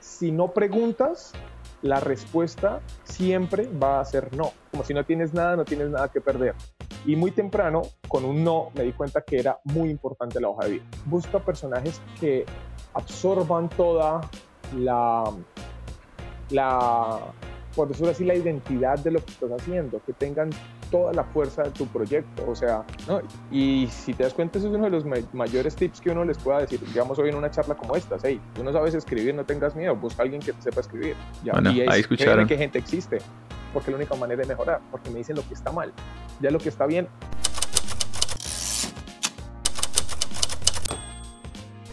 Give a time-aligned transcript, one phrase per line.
[0.00, 1.32] si no preguntas,
[1.82, 4.52] la respuesta siempre va a ser no.
[4.70, 6.54] Como si no tienes nada, no tienes nada que perder.
[7.06, 10.64] Y muy temprano, con un no, me di cuenta que era muy importante la hoja
[10.66, 10.84] de vida.
[11.06, 12.44] Busca personajes que
[12.92, 14.20] absorban toda
[14.76, 15.24] la,
[16.50, 17.20] la
[17.74, 20.50] por decirlo así, la identidad de lo que estás haciendo, que tengan
[20.90, 22.44] toda la fuerza de tu proyecto.
[22.48, 23.20] O sea, ¿no?
[23.50, 26.38] y si te das cuenta, eso es uno de los mayores tips que uno les
[26.38, 26.80] pueda decir.
[26.80, 29.94] Digamos, hoy en una charla como esta, hey, tú no sabes escribir, no tengas miedo,
[29.96, 31.16] busca a alguien que te sepa escribir.
[31.44, 32.46] Ya, bueno, y ahí escucharon.
[32.46, 33.18] qué gente existe,
[33.72, 35.92] porque es la única manera de mejorar, porque me dicen lo que está mal.
[36.40, 37.08] Ya lo que está bien,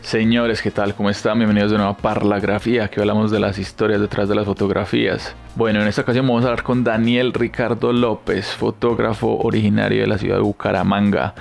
[0.08, 0.96] Señores, ¿qué tal?
[0.96, 1.38] ¿Cómo están?
[1.38, 5.36] Bienvenidos de nuevo a Parlagrafía, aquí hablamos de las historias detrás de las fotografías.
[5.58, 10.18] Bueno, en esta ocasión vamos a hablar con Daniel Ricardo López, fotógrafo originario de la
[10.18, 11.36] ciudad de Bucaramanga.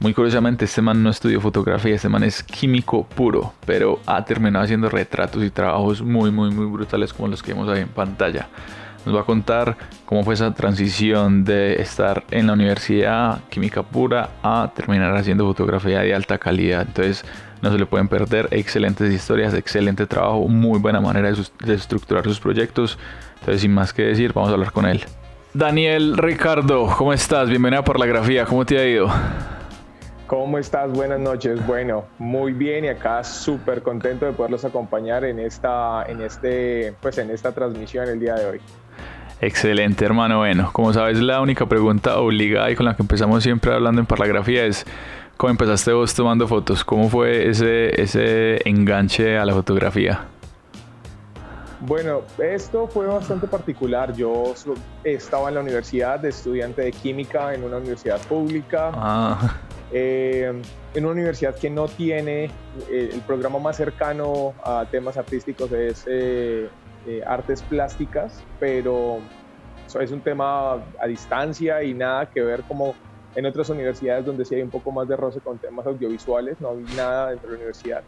[0.00, 4.64] Muy curiosamente, este man no estudió fotografía, este man es químico puro, pero ha terminado
[4.64, 8.48] haciendo retratos y trabajos muy, muy, muy brutales como los que vemos ahí en pantalla.
[9.06, 14.30] Nos va a contar cómo fue esa transición de estar en la universidad química pura
[14.42, 16.82] a terminar haciendo fotografía de alta calidad.
[16.88, 17.24] Entonces,
[17.62, 18.48] no se le pueden perder.
[18.50, 22.98] Excelentes historias, excelente trabajo, muy buena manera de, estructurar sus proyectos.
[23.40, 25.04] Entonces, sin más que decir, vamos a hablar con él.
[25.52, 27.48] Daniel Ricardo, ¿cómo estás?
[27.48, 29.10] Bienvenido por la grafía, ¿cómo te ha ido?
[30.26, 30.92] ¿Cómo estás?
[30.92, 31.66] Buenas noches.
[31.66, 37.18] Bueno, muy bien y acá súper contento de poderlos acompañar en esta, en este, pues
[37.18, 38.60] en esta transmisión el día de hoy.
[39.40, 40.38] Excelente, hermano.
[40.38, 44.06] Bueno, como sabes, la única pregunta obligada y con la que empezamos siempre hablando en
[44.06, 44.86] parlagrafía es
[45.40, 46.84] ¿Cómo empezaste vos tomando fotos?
[46.84, 50.26] ¿Cómo fue ese, ese enganche a la fotografía?
[51.80, 54.12] Bueno, esto fue bastante particular.
[54.12, 54.52] Yo
[55.02, 58.92] estaba en la universidad de estudiante de química en una universidad pública.
[58.94, 59.56] Ah.
[59.90, 60.52] Eh,
[60.92, 62.44] en una universidad que no tiene
[62.90, 66.68] eh, el programa más cercano a temas artísticos es eh,
[67.26, 69.20] artes plásticas, pero
[69.98, 72.94] es un tema a distancia y nada que ver como
[73.34, 76.70] en otras universidades donde sí hay un poco más de roce con temas audiovisuales, no
[76.70, 78.02] hay nada dentro de la universidad.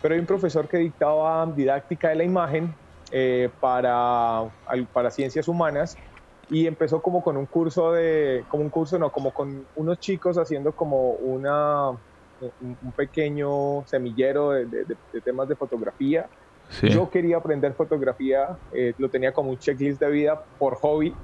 [0.00, 2.74] Pero hay un profesor que dictaba didáctica de la imagen
[3.10, 4.44] eh, para,
[4.92, 5.96] para ciencias humanas
[6.50, 10.36] y empezó como con un curso de, como un curso, no, como con unos chicos
[10.38, 16.26] haciendo como una, un, pequeño semillero de, de, temas de fotografía.
[16.82, 21.14] Yo quería aprender fotografía, eh, lo tenía como un checklist de vida por hobby.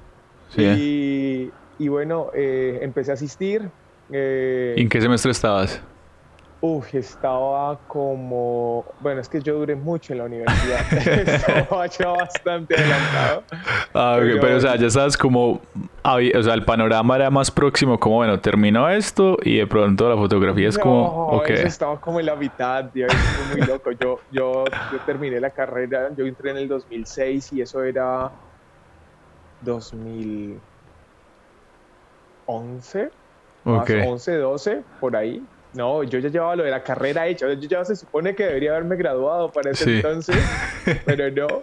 [0.49, 0.63] Sí.
[0.63, 3.67] Y, y bueno, eh, empecé a asistir.
[4.11, 5.81] Eh, ¿En qué semestre estabas?
[6.61, 10.81] Uf, estaba como, bueno, es que yo duré mucho en la universidad,
[11.25, 13.43] estaba ya bastante adelantado.
[13.93, 15.61] Ah, pero, o sea, ya sabes como,
[16.03, 20.17] o sea, el panorama era más próximo, como, bueno, terminó esto y de pronto la
[20.17, 21.49] fotografía es como, ok.
[21.49, 23.07] estaba como en la mitad, yo
[23.51, 27.81] muy loco, yo, yo, yo terminé la carrera, yo entré en el 2006 y eso
[27.85, 28.31] era
[29.61, 30.59] 2000...
[32.49, 33.11] 11,
[33.63, 35.45] más 11, 12, por ahí.
[35.73, 37.53] No, yo ya llevaba lo de la carrera hecha.
[37.53, 40.35] Yo ya se supone que debería haberme graduado para ese entonces,
[41.05, 41.61] pero no.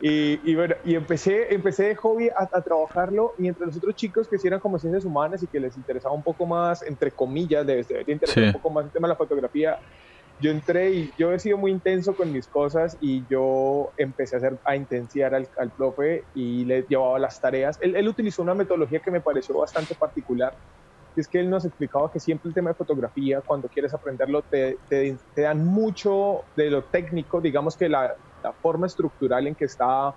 [0.00, 4.36] Y, y, bueno, y empecé, empecé de hobby a, trabajarlo mientras los otros chicos que
[4.36, 8.14] hicieran como ciencias humanas y que les interesaba un poco más, entre comillas, les debería
[8.14, 9.78] interesar un poco más el tema de la fotografía,
[10.40, 14.38] yo entré y yo he sido muy intenso con mis cosas y yo empecé a,
[14.38, 17.78] hacer, a intensiar al, al profe y le llevaba las tareas.
[17.80, 20.54] Él, él, utilizó una metodología que me pareció bastante particular,
[21.14, 24.42] que es que él nos explicaba que siempre el tema de fotografía, cuando quieres aprenderlo,
[24.42, 29.54] te, te, te dan mucho de lo técnico, digamos que la, la forma estructural en
[29.54, 30.14] que está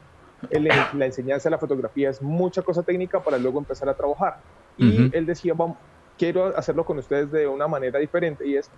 [0.50, 4.38] el, la enseñanza de la fotografía es mucha cosa técnica para luego empezar a trabajar.
[4.78, 5.78] Y él decía, vamos,
[6.18, 8.70] quiero hacerlo con ustedes de una manera diferente y es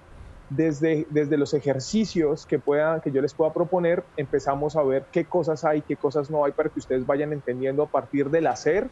[0.50, 5.26] desde, desde los ejercicios que, pueda, que yo les pueda proponer, empezamos a ver qué
[5.26, 8.88] cosas hay, qué cosas no hay para que ustedes vayan entendiendo a partir del hacer,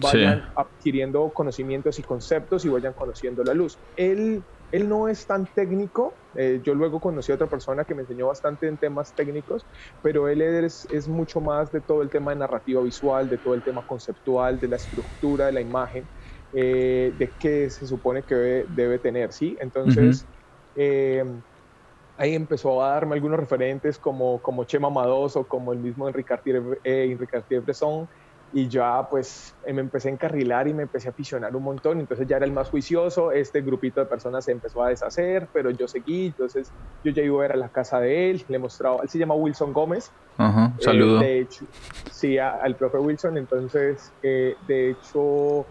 [0.00, 3.78] vayan adquiriendo conocimientos y conceptos y vayan conociendo la luz.
[3.96, 8.02] Él, él no es tan técnico, eh, yo luego conocí a otra persona que me
[8.02, 9.64] enseñó bastante en temas técnicos,
[10.02, 13.54] pero él es, es mucho más de todo el tema de narrativa visual, de todo
[13.54, 16.04] el tema conceptual, de la estructura de la imagen.
[16.54, 19.58] Eh, de qué se supone que debe, debe tener, ¿sí?
[19.60, 20.26] Entonces,
[20.80, 21.24] eh,
[22.16, 26.62] ahí empezó a darme algunos referentes como, como Chema Madoso, como el mismo Enrique Cartier,
[26.84, 27.18] eh,
[27.64, 28.08] Bresson,
[28.52, 31.98] y ya pues eh, me empecé a encarrilar y me empecé a aficionar un montón,
[31.98, 35.70] entonces ya era el más juicioso, este grupito de personas se empezó a deshacer, pero
[35.70, 36.72] yo seguí, entonces
[37.02, 39.34] yo ya iba a ver a la casa de él, le mostraba, él se llama
[39.34, 40.12] Wilson Gómez.
[40.38, 41.18] Ajá, saludo.
[41.18, 41.64] de hecho,
[42.12, 45.66] sí, al profe Wilson, entonces de hecho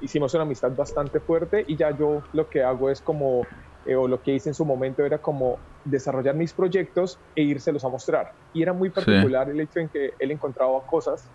[0.00, 3.44] hicimos una amistad bastante fuerte y ya yo lo que hago es como
[3.86, 7.84] eh, o lo que hice en su momento era como desarrollar mis proyectos e írselos
[7.84, 8.32] a mostrar.
[8.52, 11.28] Y era muy particular el hecho en que él encontraba cosas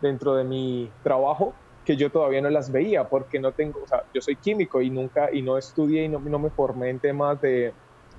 [0.00, 1.54] dentro de mi trabajo
[1.84, 4.90] que yo todavía no las veía porque no tengo, o sea, yo soy químico y
[4.90, 7.72] nunca, y no estudié y no, no me formé en temas de,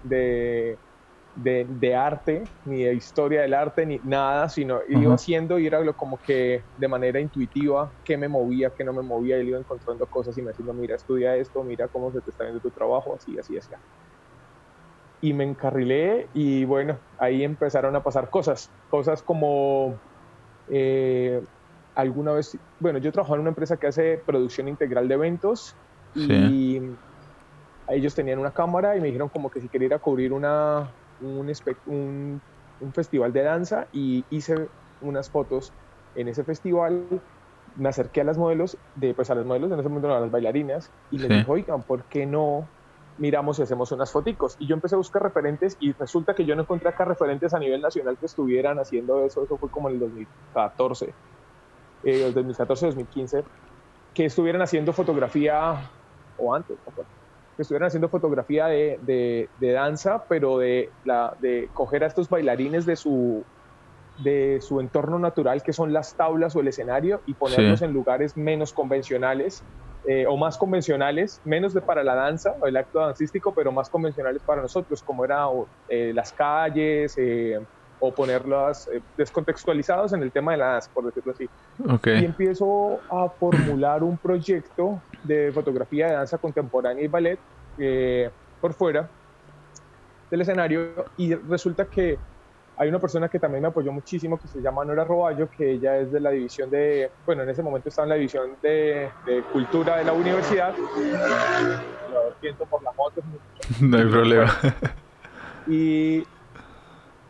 [0.03, 0.75] de,
[1.41, 6.19] de, arte, ni de historia del arte, ni nada, sino iba haciendo y era como
[6.19, 10.37] que de manera intuitiva qué me movía, qué no me movía, y iba encontrando cosas
[10.37, 13.37] y me decía, mira, estudia esto, mira cómo se te está viendo tu trabajo, así,
[13.37, 13.71] así, así.
[15.21, 19.99] Y me encarrilé y bueno, ahí empezaron a pasar cosas, cosas como...
[20.67, 21.41] Eh,
[21.95, 25.75] alguna vez, bueno, yo trabajaba en una empresa que hace producción integral de eventos
[26.15, 26.79] y
[27.89, 30.95] ellos tenían una cámara y me dijeron como que si quería ir a cubrir una,
[31.21, 31.51] un,
[31.87, 32.41] un,
[32.81, 34.67] un, festival de danza y hice
[35.01, 35.73] unas fotos
[36.15, 37.03] en ese festival.
[37.75, 40.31] Me acerqué a las modelos, de, pues a las modelos, en ese momento a las
[40.31, 42.67] bailarinas, y les dije, oigan, ¿por qué no
[43.17, 44.55] miramos y hacemos unas foticos?
[44.59, 47.59] Y yo empecé a buscar referentes y resulta que yo no encontré acá referentes a
[47.59, 51.13] nivel nacional que estuvieran haciendo eso, eso fue como en el 2014
[52.03, 53.43] eh, 2014-2015,
[54.13, 55.89] que estuvieran haciendo fotografía,
[56.37, 56.77] o antes,
[57.59, 62.85] que estuvieran haciendo fotografía de, de, danza, pero de, la, de coger a estos bailarines
[62.85, 63.43] de su,
[64.19, 68.37] de su entorno natural, que son las tablas o el escenario, y ponerlos en lugares
[68.37, 69.61] menos convencionales
[70.07, 73.89] eh, o más convencionales, menos de para la danza o el acto dancístico, pero más
[73.89, 75.45] convencionales para nosotros, como era
[75.89, 77.59] eh, las calles, eh,
[77.99, 81.49] o ponerlas eh, descontextualizados en el tema de la danza, por decirlo así.
[82.05, 87.39] Y empiezo a formular un proyecto de fotografía de danza contemporánea y ballet
[87.77, 88.29] eh,
[88.61, 89.09] por fuera
[90.29, 92.17] del escenario y resulta que
[92.77, 95.97] hay una persona que también me apoyó muchísimo que se llama Nora Roballo, que ella
[95.97, 99.41] es de la división de, bueno, en ese momento estaba en la división de, de
[99.51, 100.73] cultura de la universidad.
[100.77, 103.21] Lo siento por la moto.
[103.81, 104.57] No hay problema.
[105.67, 106.23] Y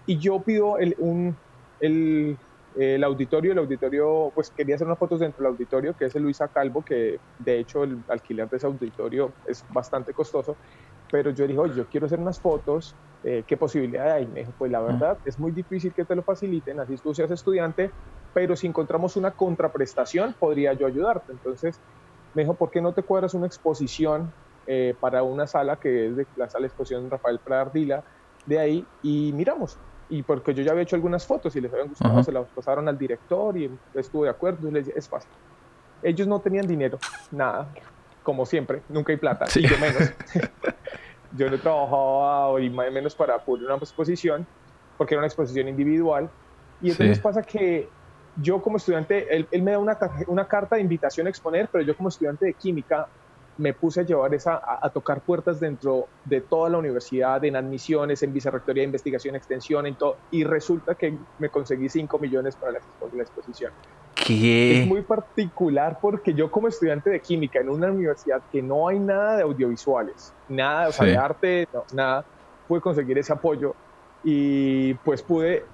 [0.10, 1.38] y yo pido el, un,
[1.80, 2.36] el,
[2.76, 6.24] el, auditorio, el auditorio, pues quería hacer unas fotos dentro del auditorio, que es el
[6.24, 10.58] Luisa Calvo, que de hecho el alquiler de ese auditorio es bastante costoso,
[11.12, 14.26] pero yo dije, oye, yo quiero hacer unas fotos, eh, ¿qué posibilidad hay?
[14.26, 17.30] Me dijo, pues la verdad, es muy difícil que te lo faciliten, así tú seas
[17.30, 17.92] estudiante,
[18.34, 21.34] pero si encontramos una contraprestación, podría yo ayudarte.
[21.34, 21.80] Entonces
[22.34, 24.34] me dijo, ¿por qué no te cuadras una exposición
[24.66, 28.04] eh, para una sala que es de la sala de exposición Rafael Pradardila,
[28.48, 29.78] de ahí, y miramos?
[30.10, 32.88] Y porque yo ya había hecho algunas fotos y les habían gustado, se las pasaron
[32.88, 35.30] al director y estuvo de acuerdo y les dije, es fácil.
[36.02, 36.98] Ellos no tenían dinero,
[37.32, 37.70] nada,
[38.24, 40.12] como siempre, nunca hay plata, y yo menos.
[41.38, 44.48] yo no trabajaba y menos para cubrir una exposición,
[44.98, 46.30] porque era una exposición individual,
[46.82, 47.88] y entonces pasa que
[48.38, 49.98] yo como estudiante, él, él me da una,
[50.28, 53.08] una carta de invitación a exponer, pero yo como estudiante de química
[53.60, 58.24] me puse a llevar esa, a, tocar puertas dentro de toda la universidad, en admisiones,
[58.24, 62.72] en vicerrectoría de investigación, extensión, en todo, y resulta que me conseguí 5 millones para
[62.72, 62.80] la,
[63.22, 63.74] exposición.
[64.16, 64.82] ¿Qué?
[64.82, 68.98] Es muy particular porque yo como estudiante de química en una universidad que no hay
[68.98, 72.24] nada de audiovisuales, nada, o sea, de arte, nada,
[72.66, 73.76] pude conseguir ese apoyo
[74.24, 75.66] y pues pude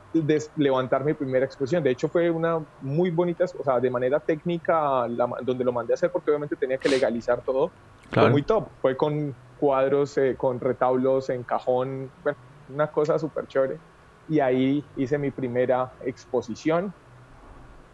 [0.56, 1.84] levantar mi primera exposición.
[1.84, 5.08] De hecho, fue una muy bonita, o sea, de manera técnica,
[5.42, 7.72] donde lo mandé a hacer porque obviamente tenía que legalizar todo.
[8.12, 8.68] Fue muy top.
[8.82, 12.10] Fue con cuadros, eh, con retablos en cajón,
[12.74, 13.78] una cosa súper chévere.
[14.30, 16.94] Y ahí hice mi primera exposición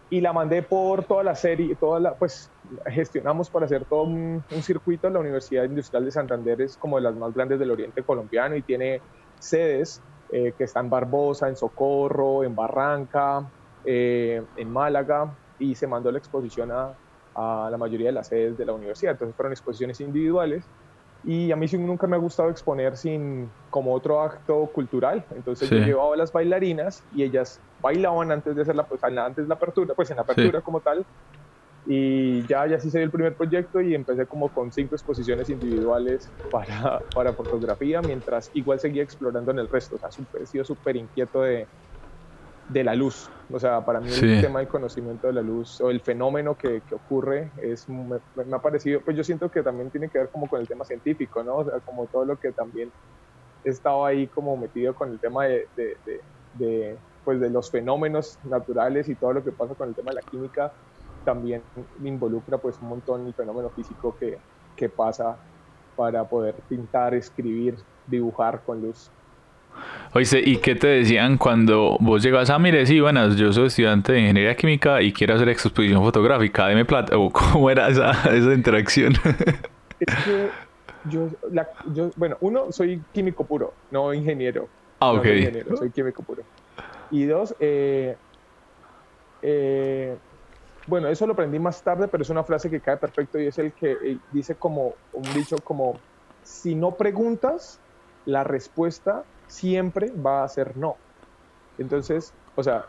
[0.09, 2.49] y la mandé por toda la serie, toda la, pues
[2.87, 5.09] gestionamos para hacer todo un, un circuito.
[5.09, 8.61] La Universidad Industrial de Santander es como de las más grandes del oriente colombiano y
[8.61, 9.01] tiene
[9.39, 10.01] sedes
[10.31, 13.45] eh, que está en Barbosa, en Socorro, en Barranca,
[13.83, 16.93] eh, en Málaga, y se mandó la exposición a,
[17.35, 19.13] a, la mayoría de las sedes de la universidad.
[19.13, 20.65] Entonces fueron exposiciones individuales
[21.23, 25.23] y a mí nunca me ha gustado exponer sin como otro acto cultural.
[25.35, 28.87] Entonces yo llevaba a las bailarinas y ellas bailaban antes de hacer la,
[29.23, 31.05] antes de la apertura, pues en la apertura como tal,
[31.85, 35.49] y ya, ya sí se dio el primer proyecto y empecé como con cinco exposiciones
[35.49, 39.95] individuales para, para fotografía, mientras igual seguía explorando en el resto.
[39.95, 41.67] O sea, super, he sido súper inquieto de,
[42.67, 43.29] de la luz.
[43.49, 46.81] O sea, para mí el tema del conocimiento de la luz o el fenómeno que,
[46.87, 50.29] que ocurre es, me, me, ha parecido, pues yo siento que también tiene que ver
[50.29, 51.57] como con el tema científico, ¿no?
[51.57, 52.91] O sea, como todo lo que también
[53.63, 55.97] he estado ahí como metido con el tema de, de,
[56.53, 60.15] de pues de los fenómenos naturales y todo lo que pasa con el tema de
[60.15, 60.71] la química
[61.23, 61.61] también
[62.03, 64.37] involucra pues un montón el fenómeno físico que,
[64.75, 65.37] que pasa
[65.95, 67.75] para poder pintar, escribir,
[68.07, 69.11] dibujar con luz.
[70.13, 73.67] Oíste, ¿y qué te decían cuando vos llegas a, ah, mire, sí, buenas, yo soy
[73.67, 78.11] estudiante de ingeniería química y quiero hacer exposición fotográfica, deme plata, o cómo era esa,
[78.35, 79.13] esa interacción?
[79.99, 80.49] Es que
[81.09, 81.29] Yo,
[81.93, 84.67] yo, bueno, uno, soy químico puro, no ingeniero.
[84.99, 85.23] Ah, ok.
[85.23, 86.43] soy, ingeniero, soy químico puro.
[87.09, 88.15] Y dos, eh,
[89.41, 90.15] eh,
[90.91, 93.57] bueno, eso lo aprendí más tarde, pero es una frase que cae perfecto y es
[93.57, 95.97] el que eh, dice como un dicho como,
[96.43, 97.79] si no preguntas,
[98.25, 100.97] la respuesta siempre va a ser no.
[101.77, 102.83] Entonces, o sea,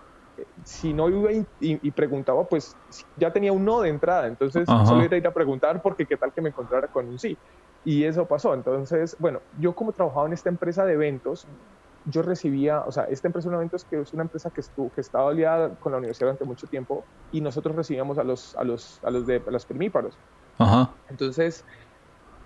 [0.64, 1.30] si no iba
[1.61, 2.75] y, preguntaba, pues
[3.16, 6.16] ya tenía un no de entrada, entonces solo iba a ir a preguntar porque qué
[6.16, 7.38] tal que me encontrara con un sí.
[7.85, 8.52] Y eso pasó.
[8.52, 11.47] Entonces, bueno, yo como trabajaba en esta empresa de eventos,
[12.06, 15.00] yo recibía, o sea, esta empresa de eventos que es una empresa que, estuvo, que
[15.00, 19.00] estaba aliada con la universidad durante mucho tiempo y nosotros recibíamos a los, a los,
[19.04, 20.14] a los de los primíparos.
[20.59, 20.90] Ajá.
[21.09, 21.64] Entonces,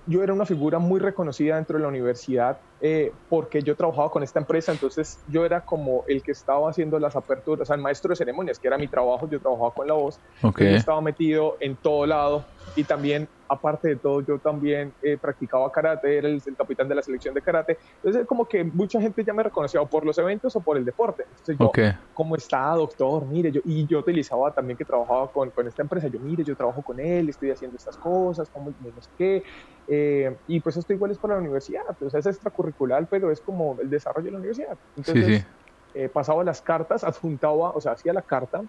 [0.06, 4.22] yo era una figura muy reconocida dentro de la universidad eh, porque yo trabajaba con
[4.22, 7.82] esta empresa, entonces yo era como el que estaba haciendo las aperturas, o sea, el
[7.82, 10.72] maestro de ceremonias, que era mi trabajo, yo trabajaba con la voz, okay.
[10.72, 12.44] yo estaba metido en todo lado
[12.76, 17.03] y también aparte de todo, yo también eh, practicaba karate, era el, capitán de la
[17.03, 17.79] selección de karate.
[17.97, 20.85] Entonces, como que mucha gente ya me reconocía o por los eventos o por el
[20.85, 21.25] deporte.
[21.29, 21.71] Entonces, yo,
[22.15, 23.26] ¿cómo está, doctor?
[23.26, 26.09] Mire, yo, y yo utilizaba también que trabajaba con, con, esta empresa.
[26.09, 29.43] Yo, mire, yo trabajo con él, estoy haciendo estas cosas, como no sé qué.
[29.88, 33.76] Eh, y pues esto igual es para la universidad, pues es extracurricular, pero es como
[33.81, 34.76] el desarrollo de la universidad.
[34.97, 35.47] Entonces,
[35.95, 38.62] eh, pasaba las cartas, adjuntaba, o sea, hacía la carta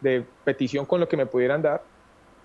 [0.00, 1.82] de petición con lo que me pudieran dar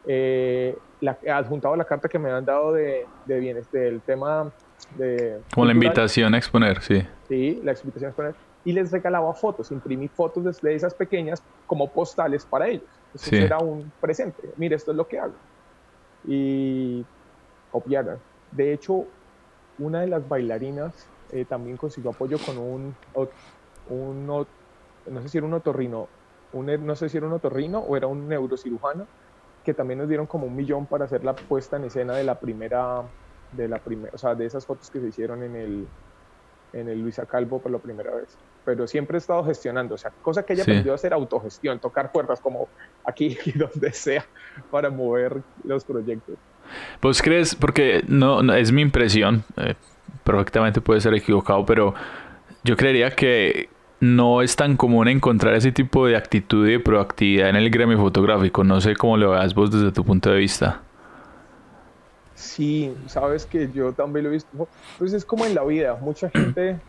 [0.08, 4.52] eh, la, adjuntado la carta que me han dado de, de bienes, del tema
[4.96, 5.40] de...
[5.54, 7.06] Como la invitación a exponer, sí.
[7.28, 8.36] Sí, la invitación a exponer.
[8.66, 12.90] Y les regalaba fotos, imprimí fotos de, esas pequeñas como postales para ellos.
[13.14, 14.50] Eso era un presente.
[14.58, 15.34] Mire, esto es lo que hago.
[16.28, 17.04] Y
[17.72, 18.20] copiaron.
[18.52, 19.06] De hecho,
[19.80, 22.96] una de las bailarinas eh, también consiguió apoyo con un,
[23.90, 26.08] un, no sé si era un otorrino,
[26.54, 29.08] un, no sé si era un otorrino o era un neurocirujano
[29.64, 32.40] que también nos dieron como un millón para hacer la puesta en escena de la
[32.40, 33.04] primera,
[33.52, 35.88] de la primera, o sea, de esas fotos que se hicieron en el,
[36.74, 38.38] en el Luisa Calvo por la primera vez.
[38.66, 42.12] Pero siempre he estado gestionando, o sea, cosa que ella aprendió a hacer autogestión, tocar
[42.12, 42.68] puertas como
[43.06, 44.26] aquí y donde sea
[44.72, 46.38] para mover los proyectos.
[47.00, 49.76] Pues crees, porque no, es mi impresión, eh,
[50.24, 51.96] perfectamente puede ser equivocado, pero
[52.64, 57.50] yo creería que no es tan común encontrar ese tipo de actitud y de proactividad
[57.50, 58.64] en el gremio fotográfico.
[58.64, 60.82] No sé cómo lo veas vos desde tu punto de vista.
[62.36, 64.68] Sí, sabes que yo también lo he visto.
[64.98, 66.80] Pues es como en la vida, mucha gente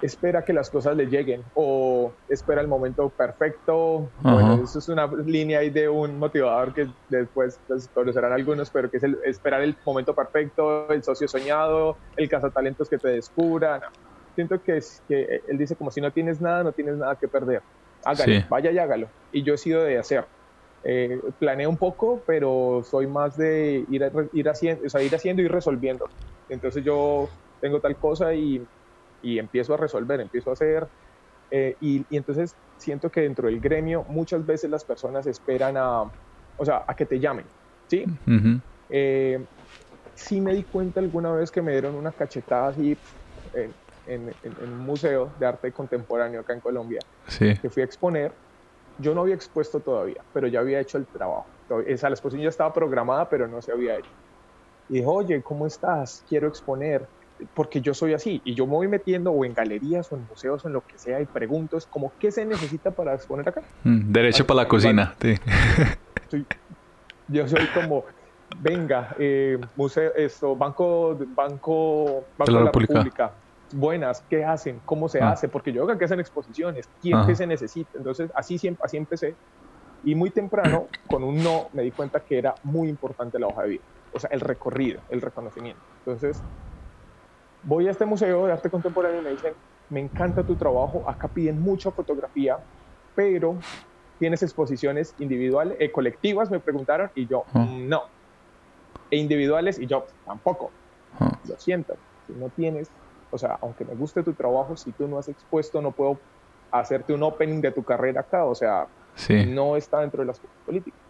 [0.00, 4.08] espera que las cosas le lleguen o espera el momento perfecto.
[4.20, 8.88] Bueno, eso es una línea ahí de un motivador que después pues, conocerán algunos, pero
[8.88, 13.90] que es el, esperar el momento perfecto, el socio soñado, el cazatalentos que te descubra
[14.38, 17.26] siento que, es, que él dice como si no tienes nada, no tienes nada que
[17.26, 17.60] perder.
[18.04, 19.08] Hágalo, vaya y hágalo.
[19.32, 20.26] Y yo he sido de hacer.
[20.84, 25.42] Eh, planeo un poco, pero soy más de ir, ir, haciendo, o sea, ir haciendo
[25.42, 26.08] y resolviendo.
[26.48, 27.28] Entonces yo
[27.60, 28.64] tengo tal cosa y,
[29.22, 30.86] y empiezo a resolver, empiezo a hacer.
[31.50, 36.02] Eh, y, y, entonces siento que dentro del gremio muchas veces las personas esperan a,
[36.56, 37.44] o sea, a que te llamen,
[37.88, 38.04] ¿sí?
[38.88, 39.44] Eh,
[40.14, 42.96] sí me di cuenta alguna vez que me dieron una cachetada así
[44.08, 47.00] en, un museo de arte contemporáneo acá en Colombia,
[47.38, 48.32] que fui a exponer.
[48.98, 51.46] Yo no había expuesto todavía, pero ya había hecho el trabajo.
[51.86, 54.10] Esa, la exposición ya estaba programada, pero no se había hecho.
[54.88, 56.24] Y dije, oye, ¿cómo estás?
[56.28, 57.06] Quiero exponer,
[57.54, 58.40] porque yo soy así.
[58.44, 60.98] Y yo me voy metiendo o en galerías o en museos o en lo que
[60.98, 63.62] sea y pregunto, es como, ¿qué se necesita para exponer acá?
[63.84, 65.36] Mm, derecho para la cocina, sí.
[67.28, 68.04] yo soy como,
[68.60, 73.32] venga, eh, museo, esto, banco, banco, banco de la, República
[73.72, 75.32] buenas, qué hacen, cómo se ah.
[75.32, 77.90] hace, porque yo creo que hacen exposiciones, quién que se necesita.
[77.96, 79.34] Entonces, así, siempre, así empecé.
[80.04, 83.62] Y muy temprano, con un no, me di cuenta que era muy importante la hoja
[83.62, 83.82] de vida,
[84.12, 85.82] o sea, el recorrido, el reconocimiento.
[86.04, 86.40] Entonces,
[87.62, 89.54] voy a este museo de arte contemporáneo y me dicen,
[89.90, 92.58] me encanta tu trabajo, acá piden mucha fotografía,
[93.14, 93.58] pero
[94.18, 98.02] tienes exposiciones individuales, eh, colectivas, me preguntaron, y yo, mm, no.
[99.10, 100.70] E individuales, y yo, tampoco.
[101.48, 101.96] Lo siento,
[102.26, 102.90] si no tienes
[103.30, 106.24] o sea, aunque me guste tu trabajo, si tú no has expuesto, no puedo
[106.70, 108.88] hacerte un opening de tu carrera acá, o sea,
[109.32, 111.02] no está dentro de las políticas.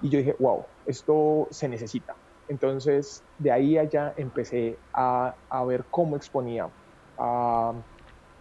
[0.00, 2.16] Y yo dije, wow, esto se necesita.
[2.48, 6.72] Entonces, de ahí allá empecé a, a ver cómo exponía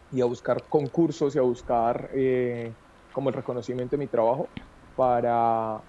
[0.09, 2.75] y a buscar concursos y a buscar eh,
[3.11, 4.51] como el reconocimiento de mi trabajo
[4.95, 5.83] para,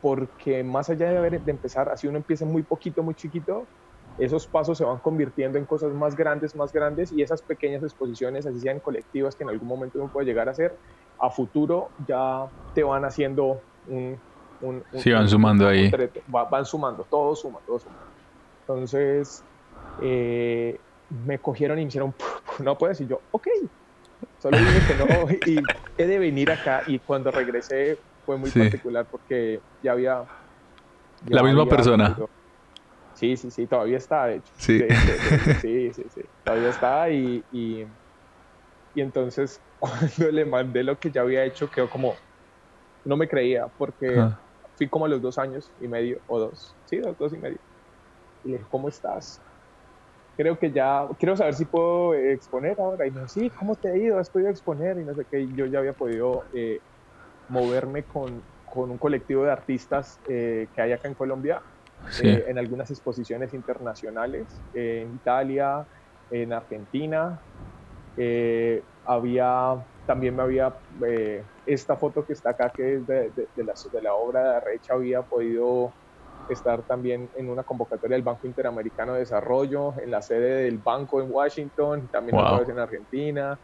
[0.00, 3.70] porque más allá de, de empezar, así uno empieza muy poquito, muy chiquito,
[4.18, 8.46] esos pasos se van convirtiendo en cosas más grandes, más grandes y esas pequeñas exposiciones,
[8.46, 10.74] así sean colectivas que en algún momento uno puede llegar a hacer,
[11.18, 14.18] a futuro ya te van haciendo un...
[14.62, 15.90] un sí, van sumando ahí.
[16.28, 17.96] van sumando, todo suma, todo suma.
[18.60, 19.44] Entonces,
[20.02, 20.78] eh,
[21.26, 22.14] me cogieron y me hicieron,
[22.58, 23.48] no puedes, y yo, ok,
[24.38, 25.62] solo dije que no, y
[25.98, 30.24] he de venir acá, y cuando regresé fue muy particular porque ya había...
[31.28, 32.16] La misma persona.
[33.16, 34.52] Sí, sí, sí, todavía está, de hecho.
[34.56, 34.78] Sí,
[35.60, 37.84] sí, sí, sí, todavía está, y, y,
[38.94, 42.14] entonces cuando le mandé lo que ya había hecho, quedó como,
[43.04, 44.22] no me creía, porque
[44.76, 47.58] fui como a los dos años y medio, o dos, sí, dos, dos y medio.
[48.44, 49.40] Y le dije, ¿cómo estás?
[50.36, 53.06] creo que ya, quiero saber si puedo exponer ahora.
[53.06, 54.18] Y me dijo, sí, ¿cómo te ha ido?
[54.18, 54.98] ¿Has podido exponer?
[54.98, 55.48] Y no sé qué.
[55.54, 56.80] yo ya había podido eh,
[57.48, 61.62] moverme con, con, un colectivo de artistas eh, que hay acá en Colombia,
[62.22, 65.86] eh, en algunas exposiciones internacionales, en Italia,
[66.30, 67.38] en Argentina.
[69.04, 70.74] había, también me había,
[71.66, 74.94] esta foto que está acá, que es de, de, la, de la obra de Arrecha,
[74.94, 75.92] había podido
[76.48, 81.20] estar también en una convocatoria del Banco Interamericano de Desarrollo, en la sede del banco
[81.20, 83.58] en Washington, también otra vez en Argentina,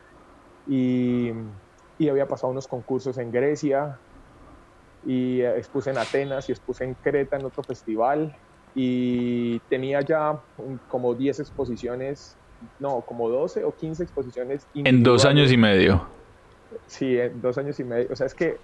[0.66, 1.32] y,
[1.98, 3.98] y, había pasado unos concursos en Grecia,
[5.04, 8.34] y expuse en Atenas y expuse en Creta en otro festival,
[8.74, 10.40] y tenía ya
[10.88, 12.36] como 10 exposiciones,
[12.78, 14.66] no, como 12 o 15 exposiciones.
[14.74, 16.06] En dos años y medio.
[16.86, 18.08] Sí, en dos años y medio.
[18.10, 18.56] O sea, es que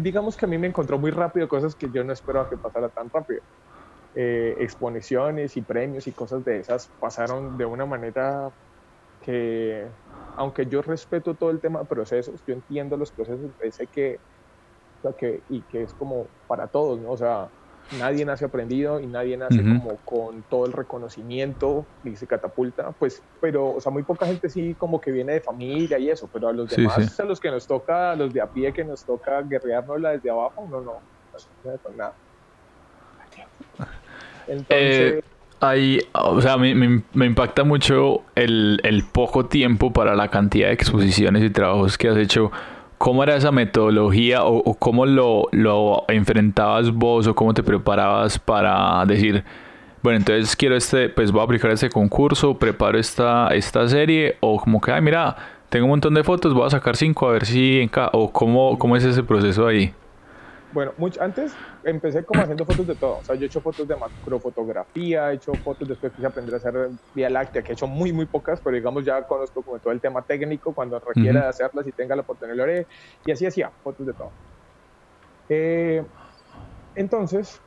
[0.00, 2.88] digamos que a mí me encontró muy rápido cosas que yo no esperaba que pasara
[2.88, 3.42] tan rápido.
[4.14, 8.50] Eh, exposiciones y premios y cosas de esas pasaron de una manera
[9.22, 9.86] que,
[10.36, 14.18] aunque yo respeto todo el tema de procesos, yo entiendo los procesos, sé que,
[15.10, 17.10] que, y que es como para todos, ¿no?
[17.10, 17.48] O sea,
[17.98, 23.22] nadie nace aprendido y nadie nace como con todo el reconocimiento y se catapulta, pues,
[23.40, 26.48] pero, o sea, muy poca gente sí como que viene de familia y eso, pero
[26.48, 29.04] a los demás, a los que nos toca, a los de a pie que nos
[29.04, 30.94] toca guerrearnos desde abajo, no, no,
[31.64, 32.14] no, no nada.
[34.46, 34.68] Entonces...
[35.14, 35.22] Eh,
[36.14, 41.44] o sea, me, me, impacta mucho el, el poco tiempo para la cantidad de exposiciones
[41.44, 42.50] y trabajos que has hecho
[43.02, 49.04] ¿Cómo era esa metodología o, cómo lo, lo, enfrentabas vos o cómo te preparabas para
[49.06, 49.42] decir,
[50.04, 54.56] bueno, entonces quiero este, pues voy a aplicar este concurso, preparo esta, esta serie o
[54.60, 55.34] como que, ay, mira,
[55.68, 58.78] tengo un montón de fotos, voy a sacar cinco a ver si encaja o cómo,
[58.78, 59.92] cómo es ese proceso ahí?
[60.72, 61.52] Bueno, mucho, antes
[61.84, 63.18] empecé como haciendo fotos de todo.
[63.18, 66.56] O sea, yo he hecho fotos de macrofotografía, he hecho fotos después quise aprender a
[66.56, 69.92] hacer Vía Láctea, que he hecho muy, muy pocas, pero digamos ya conozco como todo
[69.92, 72.86] el tema técnico, cuando requiera hacerlas y tenga la oportunidad lo haré.
[73.26, 74.30] Y así hacía, fotos de todo.
[75.50, 76.02] Eh,
[76.94, 77.60] entonces,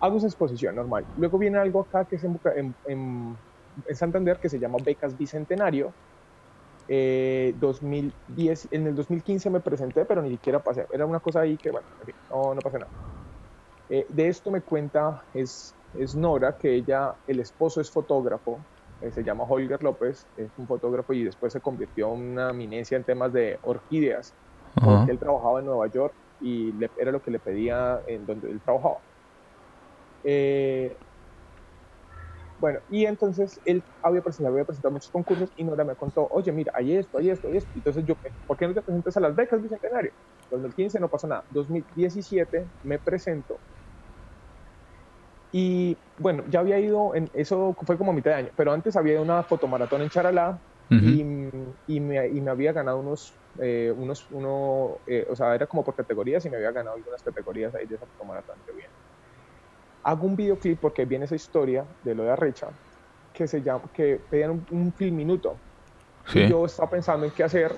[0.00, 1.04] hago esa exposición normal.
[1.16, 2.40] Luego viene algo acá que es en,
[2.86, 3.36] en,
[3.86, 5.92] en Santander que se llama Becas Bicentenario,
[6.88, 10.86] 2010, eh, en el 2015 me presenté, pero ni siquiera pasé.
[10.92, 11.86] Era una cosa ahí que, bueno,
[12.30, 12.90] no, no pasa nada.
[13.88, 18.64] Eh, de esto me cuenta, es, es Nora, que ella, el esposo es fotógrafo,
[19.00, 22.96] eh, se llama Holger López, es un fotógrafo y después se convirtió en una eminencia
[22.96, 24.34] en temas de orquídeas,
[24.74, 28.60] porque él trabajaba en Nueva York y era lo que le pedía en donde él
[28.62, 28.98] trabajaba.
[32.62, 36.52] Bueno, y entonces él había presentado, había presentado muchos concursos y Nora me contó, oye,
[36.52, 37.72] mira, hay esto, hay esto, hay esto.
[37.74, 38.14] Entonces yo,
[38.46, 40.12] ¿por qué no te presentas a las becas Bicentenario?
[40.48, 41.44] 2015 no pasó nada.
[41.50, 43.62] 2017 me presento.
[45.50, 48.94] Y bueno, ya había ido, en, eso fue como a mitad de año, pero antes
[48.96, 51.24] había ido una fotomaratón en Charalá y, y,
[52.00, 55.96] me, y, me, había ganado unos, eh, unos uno, eh, o sea, era como por
[55.96, 58.62] categorías y me había ganado algunas categorías ahí de esa fotomaratón.
[58.76, 58.90] bien
[60.02, 62.68] hago un videoclip porque viene esa historia de lo de Arrecha
[63.32, 65.56] que se llama que pedían un, film minuto.
[66.34, 67.72] Y yo estaba pensando en qué hacer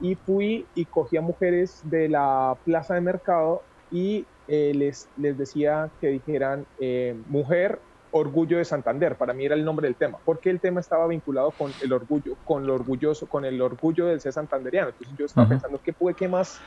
[0.00, 5.38] y fui y cogí a mujeres de la plaza de mercado y eh, les, les
[5.38, 7.78] decía que dijeran eh, mujer
[8.12, 11.52] orgullo de Santander para mí era el nombre del tema porque el tema estaba vinculado
[11.52, 14.88] con el orgullo con lo orgulloso con el orgullo del ser santanderiano.
[14.88, 16.60] Entonces yo estaba pensando qué puede qué más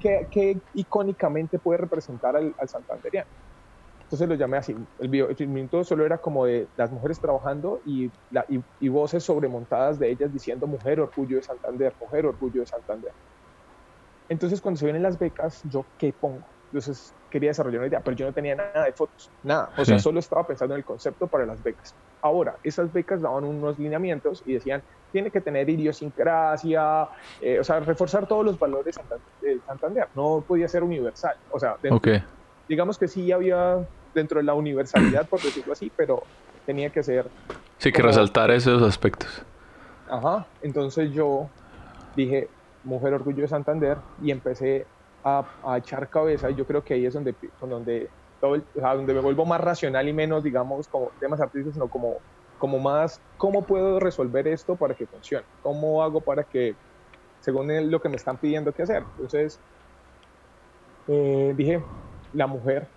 [0.00, 3.28] qué, icónicamente puede representar al, al santanderiano
[4.12, 4.76] entonces lo llamé así.
[4.98, 8.44] El, video, el solo era como de las mujeres trabajando y, la,
[8.78, 13.10] y, voces sobremontadas de ellas diciendo mujer orgullo de Santander, mujer orgullo de Santander.
[14.28, 16.42] Entonces cuando se vienen las becas, yo qué pongo.
[16.66, 19.70] Entonces quería desarrollar una idea, pero yo no tenía nada de fotos, nada.
[19.78, 21.94] O sea, solo estaba pensando en el concepto para las becas.
[22.20, 27.08] Ahora, esas becas daban unos lineamientos y decían, tiene que tener idiosincrasia,
[27.40, 28.94] eh, o sea, reforzar todos los valores
[29.40, 30.08] de Santander.
[30.14, 31.36] No podía ser universal.
[31.50, 31.78] O sea,
[32.68, 36.22] digamos que sí había dentro de la universalidad, por decirlo así, pero
[36.66, 37.28] tenía que ser...
[37.78, 39.42] Sí, que resaltar esos aspectos.
[40.08, 41.48] Ajá, entonces yo
[42.14, 42.48] dije,
[42.84, 44.86] Mujer Orgullo de Santander, y empecé
[45.24, 45.44] a,
[45.76, 49.60] echar cabeza, y yo creo que ahí es donde, donde todo donde me vuelvo más
[49.60, 52.16] racional y menos, digamos, como temas artísticos, sino como,
[52.58, 55.44] como más, ¿cómo puedo resolver esto para que funcione?
[55.62, 56.74] ¿Cómo hago para que,
[57.40, 59.04] según lo que me están pidiendo que hacer?
[59.14, 59.60] Entonces,
[61.06, 61.82] eh, dije,
[62.32, 62.88] la mujer,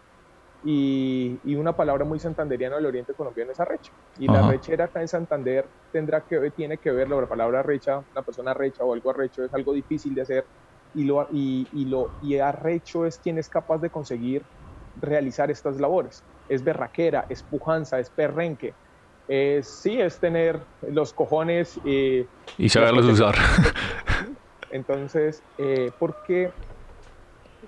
[0.66, 3.92] y, y, una palabra muy santanderiana del oriente colombiano es arrecha.
[4.18, 8.24] Y la rechera acá en Santander tendrá que, tiene que ver, la palabra arrecha, una
[8.24, 10.46] persona arrecha o algo arrecho es algo difícil de hacer
[10.96, 14.42] y lo, y, y lo y arrecho es quien es capaz de conseguir
[15.00, 16.24] realizar estas labores.
[16.50, 18.74] Es berraquera, es pujanza, es perrenque.
[19.28, 23.36] Es, sí, es tener los cojones y saberlos usar.
[24.72, 26.52] Entonces, eh, porque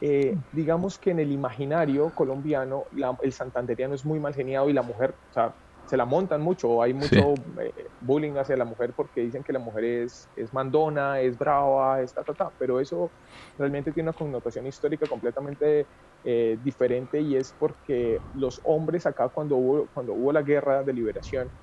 [0.02, 2.86] eh, digamos que en el imaginario colombiano
[3.22, 5.56] el santanderiano es muy mal geniado y la mujer, o sea,
[5.86, 9.60] se la montan mucho, hay mucho eh, bullying hacia la mujer porque dicen que la
[9.60, 13.14] mujer es, es mandona, es brava, es ta, ta, ta, pero eso
[13.58, 15.88] realmente tiene una connotación histórica completamente
[16.24, 20.94] eh, diferente y es porque los hombres acá cuando hubo, cuando hubo la guerra de
[20.94, 21.54] liberación,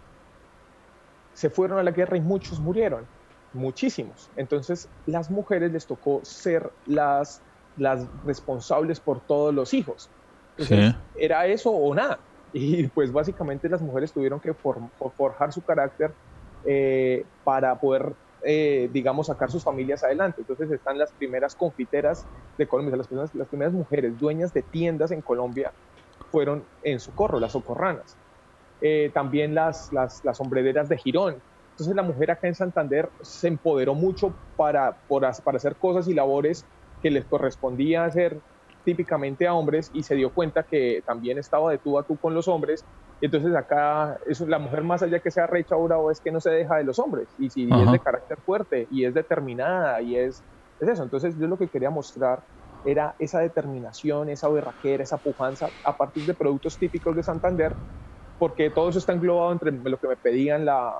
[1.34, 3.10] se fueron a la guerra y muchos murieron,
[3.52, 4.30] muchísimos.
[4.36, 7.42] Entonces las mujeres les tocó ser las
[7.76, 10.08] las responsables por todos los hijos.
[11.16, 12.18] era eso o nada.
[12.56, 16.12] Y pues básicamente las mujeres tuvieron que forjar su carácter
[16.64, 18.12] eh, para poder,
[18.44, 20.42] eh, digamos, sacar sus familias adelante.
[20.42, 22.24] Entonces están las primeras confiteras
[22.56, 25.72] de Colombia, las primeras, las primeras mujeres dueñas de tiendas en Colombia
[26.30, 28.16] fueron en Socorro, las socorranas.
[28.80, 31.36] Eh, también las, las, las sombrederas de Girón.
[31.72, 36.64] Entonces la mujer acá en Santander se empoderó mucho para, para hacer cosas y labores
[37.04, 38.40] que les correspondía hacer
[38.82, 42.32] típicamente a hombres y se dio cuenta que también estaba de tú a tú con
[42.32, 42.86] los hombres.
[43.20, 46.40] Entonces acá es la mujer más allá que sea recha ahora o es que no
[46.40, 50.16] se deja de los hombres y si es de carácter fuerte y es determinada y
[50.16, 50.42] es,
[50.80, 51.02] es eso.
[51.02, 52.42] Entonces yo lo que quería mostrar
[52.82, 57.76] era esa determinación, esa berraquera, esa pujanza a partir de productos típicos de Santander,
[58.38, 60.90] porque todo eso está englobado entre lo que me pedían la...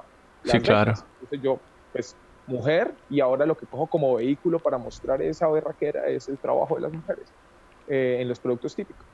[0.44, 0.92] sí, claro.
[1.18, 1.62] Entonces yo,
[1.92, 2.14] pues
[2.46, 6.76] mujer y ahora lo que cojo como vehículo para mostrar esa berraquera es el trabajo
[6.76, 7.35] de las mujeres
[7.87, 9.09] eh, en los productos típicos.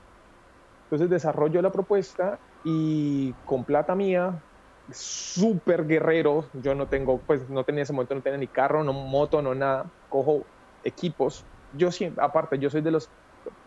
[0.85, 4.43] Entonces desarrollo la propuesta y con plata mía,
[4.89, 8.93] súper guerrero, yo no tengo, pues no tenía ese momento, no tenía ni carro, no
[8.93, 10.47] moto, no nada, cojo
[10.83, 11.47] equipos.
[11.71, 13.09] Yo siempre, aparte, yo soy de los,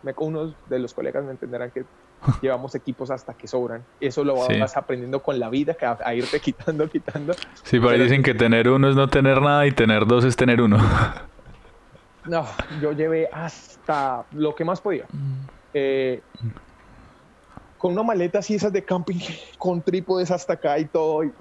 [0.01, 1.85] me, unos de los colegas me entenderán que
[2.41, 3.83] llevamos equipos hasta que sobran.
[3.99, 7.33] Eso lo vas aprendiendo con la vida, que a, irte quitando, quitando.
[7.63, 10.35] Sí, por ahí dicen que tener uno es no tener nada y tener dos es
[10.35, 10.77] tener uno.
[12.27, 12.43] No,
[12.81, 15.05] yo llevé hasta lo que más podía.
[15.11, 15.45] Mm.
[15.75, 16.21] Eh,
[17.77, 19.19] con una maleta así, esas de camping,
[19.59, 21.31] con trípodes hasta acá y todo, y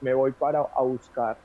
[0.00, 1.36] me voy para a buscar.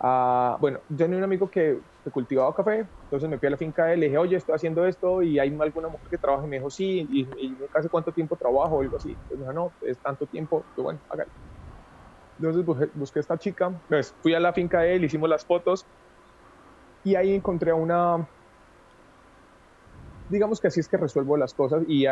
[0.00, 3.56] Ah, bueno, yo tenía un amigo que que cultivaba café, entonces me fui a la
[3.56, 6.46] finca de él, le dije, oye, estoy haciendo esto y hay alguna mujer que trabaja
[6.46, 9.12] y me dijo, sí, y, y casi cuánto tiempo trabajo o algo así.
[9.12, 11.32] Entonces me dijo, no, es tanto tiempo, yo bueno, hágale.
[12.38, 12.64] Entonces
[12.94, 15.88] busqué, a esta chica, pues, fui a la finca de él, hicimos las fotos
[17.02, 18.28] y ahí encontré a una,
[20.28, 22.06] digamos que así es que resuelvo las cosas y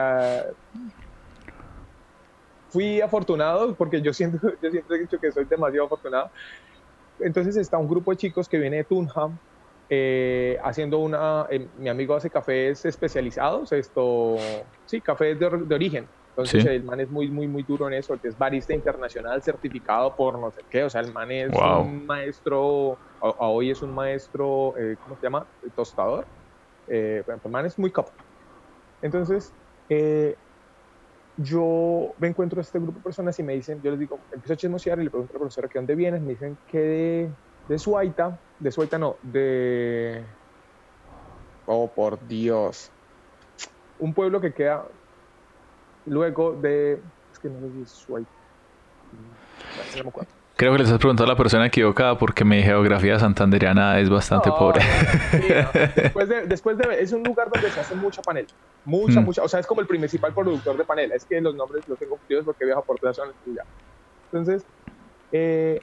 [2.68, 6.31] fui afortunado porque yo siento, yo siempre he dicho que soy demasiado afortunado.
[7.18, 9.38] Entonces está un grupo de chicos que viene de Tunham,
[9.94, 14.37] eh, haciendo una, eh, mi amigo hace cafés especializados, esto,
[14.87, 16.09] sí, cafés de, de origen.
[16.31, 20.40] Entonces el man es muy, muy, muy duro en eso, es barista internacional certificado por
[20.40, 24.74] no sé qué, o sea, el man es un maestro, a, hoy es un maestro,
[24.78, 25.46] eh, ¿cómo se llama?
[25.76, 26.26] tostador.
[26.87, 28.12] el man es muy capo.
[29.02, 29.52] Entonces,
[31.37, 34.55] yo me encuentro a este grupo de personas y me dicen, yo les digo, empiezo
[34.55, 37.37] a chismosear y le pregunto a la profesora que dónde vienes, me dicen que de
[37.79, 40.22] Suaita, de Suaita no, de...
[41.66, 42.90] Oh, por Dios.
[43.98, 44.85] Un pueblo que queda
[46.07, 47.01] luego de...
[47.33, 48.31] Es que no sé si es Suaita.
[50.57, 54.51] Creo que les has preguntado a la persona equivocada porque mi geografía santanderiana es bastante
[54.51, 54.81] pobre.
[55.96, 57.03] después, de, después de...
[57.03, 58.48] Es un lugar donde se hace mucha panela.
[58.85, 59.25] Mucha, mm.
[59.25, 59.42] mucha...
[59.42, 61.14] O sea, es como el principal productor de panela.
[61.14, 63.35] Es que los nombres los tengo confundidos porque viajo por todas zonas.
[64.27, 64.64] Entonces,
[65.33, 65.83] eh,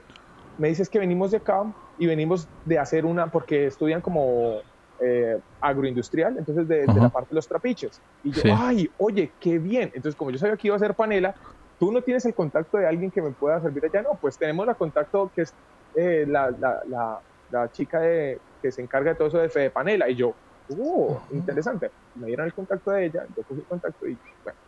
[0.59, 1.63] me dices que venimos de acá
[1.97, 4.59] y venimos de hacer una, porque estudian como
[4.99, 8.01] eh, agroindustrial, entonces de, la parte de los trapiches.
[8.23, 9.89] Y yo, ay, oye, qué bien.
[9.95, 11.33] Entonces, como yo sabía que iba a hacer panela,
[11.79, 14.01] tú no tienes el contacto de alguien que me pueda servir allá.
[14.01, 15.53] No, pues tenemos la contacto que es
[15.95, 20.09] eh, la, la, la, chica de, que se encarga de todo eso de Fede Panela.
[20.09, 20.33] Y yo,
[20.77, 21.89] oh, interesante.
[22.15, 24.59] Me dieron el contacto de ella, yo cogí el contacto y bueno.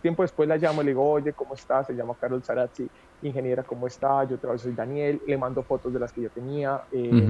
[0.00, 1.86] Tiempo después la llamo, le digo, oye, ¿cómo estás?
[1.86, 2.90] Se llama Carol Zarazzi
[3.22, 4.24] ingeniera, ¿cómo está?
[4.24, 6.82] Yo soy Daniel, le mando fotos de las que yo tenía.
[6.90, 7.28] Eh,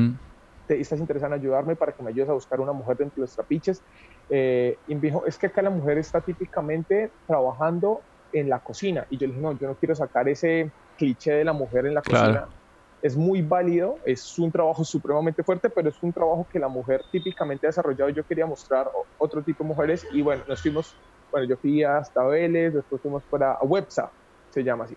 [0.66, 3.22] te, estás interesado en ayudarme para que me ayudes a buscar una mujer dentro de
[3.22, 3.82] los trapiches.
[4.28, 8.02] Eh, y me dijo, es que acá la mujer está típicamente trabajando
[8.32, 9.06] en la cocina.
[9.10, 11.94] Y yo le dije, no, yo no quiero sacar ese cliché de la mujer en
[11.94, 12.48] la cocina.
[13.02, 17.04] Es muy válido, es un trabajo supremamente fuerte, pero es un trabajo que la mujer
[17.12, 18.10] típicamente ha desarrollado.
[18.10, 20.96] Yo quería mostrar otro tipo de mujeres y bueno, nos fuimos,
[21.30, 24.10] bueno, yo fui hasta Vélez, después fuimos para Websa,
[24.50, 24.96] se llama así.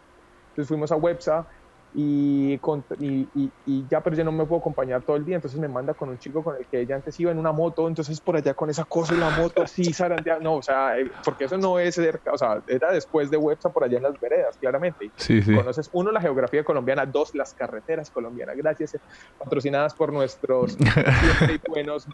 [0.50, 1.48] Entonces fuimos a Websa,
[1.92, 2.60] y,
[3.00, 5.96] y, y, ya, pero yo no me puedo acompañar todo el día, entonces me manda
[5.96, 8.54] con un chico con el que ella antes iba en una moto, entonces por allá
[8.54, 11.80] con esa cosa y la moto así, zarandeada, no, o sea, eh, porque eso no
[11.80, 15.12] es cerca, o sea, era después de Websa por allá en las veredas, claramente.
[15.16, 15.56] Sí, sí.
[15.56, 19.00] Conoces, uno, la geografía colombiana, dos, las carreteras colombianas, gracias, eh,
[19.40, 20.78] patrocinadas por nuestros
[21.68, 22.06] buenos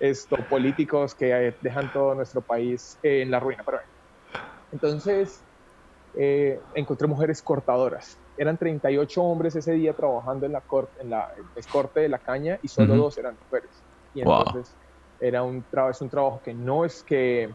[0.00, 3.78] esto, políticos que eh, dejan todo nuestro país en la ruina, pero
[4.70, 5.42] Entonces,
[6.74, 11.28] encontré mujeres cortadoras eran 38 hombres ese día trabajando en la corte, en la
[11.70, 13.70] corte de la caña y solo dos eran mujeres.
[14.12, 14.74] Y entonces
[15.20, 17.50] era un trabajo, es un trabajo que no es que,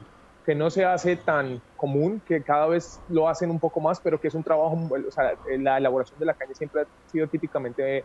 [0.45, 4.19] que no se hace tan común, que cada vez lo hacen un poco más, pero
[4.19, 8.03] que es un trabajo, o sea, la elaboración de la caña siempre ha sido típicamente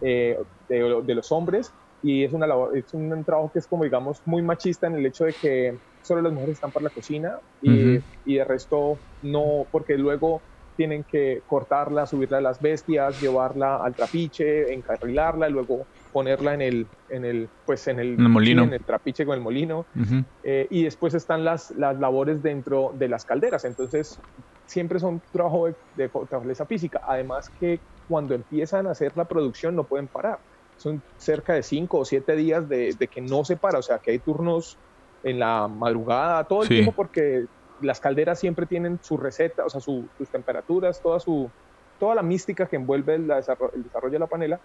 [0.00, 4.20] eh, de, de, los hombres y es, una es un trabajo que es como digamos
[4.26, 7.98] muy machista en el hecho de que solo las mujeres están para la cocina y,
[8.26, 10.42] y de resto no, porque luego
[10.76, 16.86] tienen que cortarla, subirla a las bestias, llevarla al trapiche, encarrilarla, luego ponerla en el,
[17.08, 19.86] en el, pues en el, molino, en el trapiche con el molino.
[20.44, 23.64] Eh, y después están las, las labores dentro de las calderas.
[23.64, 24.18] Entonces,
[24.66, 27.00] siempre son trabajo de, de fortaleza física.
[27.06, 30.38] Además que cuando empiezan a hacer la producción no pueden parar.
[30.76, 33.78] Son cerca de cinco o siete días de, de que no se para.
[33.78, 34.76] O sea, que hay turnos
[35.22, 37.46] en la madrugada todo el tiempo porque
[37.80, 41.50] las calderas siempre tienen su receta, o sea, sus temperaturas, toda, su,
[41.98, 44.60] toda la mística que envuelve el, desarrollo de la panela.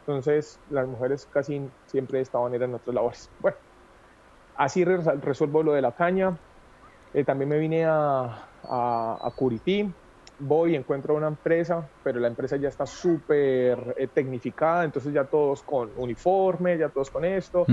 [0.00, 3.30] Entonces, las mujeres casi siempre estaban en otras labores.
[3.40, 3.56] Bueno,
[4.56, 6.36] así resuelvo lo de la caña.
[7.14, 9.90] Eh, también me vine a, a, Curití.
[10.38, 15.62] Voy, encuentro una empresa, pero la empresa ya está súper eh, tecnificada, entonces ya todos
[15.62, 17.64] con uniforme, ya todos con esto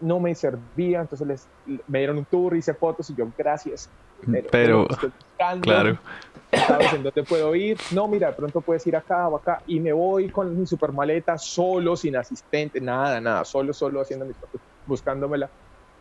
[0.00, 1.48] no me servía, entonces les,
[1.86, 3.88] me dieron un tour, hice fotos y yo, gracias.
[4.50, 4.86] Pero,
[5.60, 5.98] claro.
[6.52, 7.78] ¿Sabes en dónde puedo ir?
[7.92, 9.62] No, mira, de pronto puedes ir acá o acá.
[9.66, 14.24] Y me voy con mi super maleta, solo, sin asistente, nada, nada, solo, solo haciendo
[14.24, 15.50] mis fotos, buscándomela.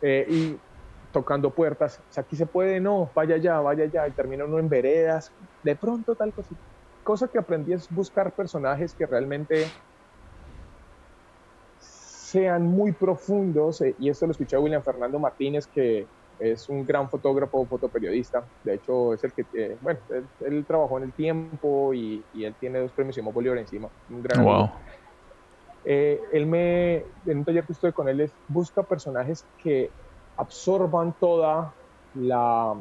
[0.01, 0.57] Eh, y
[1.11, 1.99] tocando puertas.
[2.09, 4.07] O sea, aquí se puede, no, vaya allá, vaya allá.
[4.07, 5.31] Y termina uno en veredas.
[5.63, 6.49] De pronto, tal cosa.
[7.03, 9.67] Cosa que aprendí es buscar personajes que realmente
[12.35, 16.05] sean muy profundos, eh, y esto lo escuché a William Fernando Martínez, que
[16.37, 20.01] es un gran fotógrafo, fotoperiodista, de hecho es el que, eh, bueno,
[20.41, 24.43] él, trabajó en el tiempo y, él tiene dos premios Simón Bolívar encima, un gran...
[24.43, 24.69] Wow.
[25.85, 29.89] Eh, él me, en un taller que estoy con él, es busca personajes que
[30.35, 31.73] absorban toda
[32.15, 32.75] la,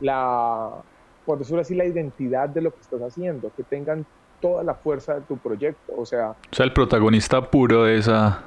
[0.00, 0.82] la,
[1.24, 4.04] por decirlo así, la identidad de lo que estás haciendo, que tengan
[4.42, 5.94] toda la fuerza de tu proyecto.
[5.96, 8.42] O sea, o sea, el protagonista puro de esa.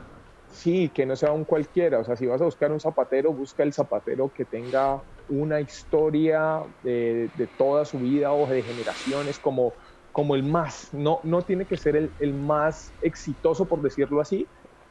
[0.51, 1.99] Sí, que no sea un cualquiera.
[1.99, 6.62] O sea, si vas a buscar un zapatero, busca el zapatero que tenga una historia
[6.84, 9.73] de, de toda su vida o de generaciones como,
[10.12, 10.93] como el más.
[10.93, 14.47] No, no tiene que ser el, el más exitoso, por decirlo así,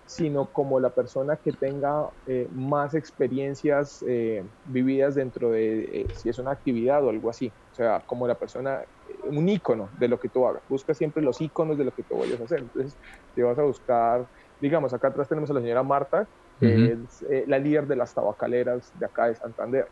[0.06, 6.28] sino como la persona que tenga eh, más experiencias eh, vividas dentro de, eh, si
[6.28, 7.52] es una actividad o algo así.
[7.72, 8.82] O sea, como la persona,
[9.24, 10.62] un icono de lo que tú hagas.
[10.68, 12.60] Busca siempre los iconos de lo que tú vayas a hacer.
[12.60, 12.96] Entonces,
[13.34, 14.26] te vas a buscar,
[14.60, 16.26] digamos, acá atrás tenemos a la señora Marta,
[16.60, 19.86] que es la líder de las tabacaleras de acá de Santander.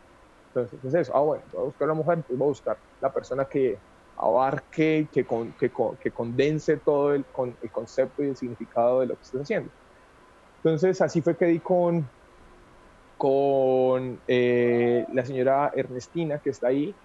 [0.47, 1.15] Entonces, es eso.
[1.15, 3.77] Ah, bueno, voy a buscar a una mujer, pues voy a buscar la persona que
[4.17, 5.25] abarque, que,
[5.59, 9.41] que, que condense todo el, con, el concepto y el significado de lo que estás
[9.41, 9.69] haciendo.
[10.63, 12.07] Entonces así fue que di con,
[13.17, 16.95] con eh, la señora Ernestina que está ahí,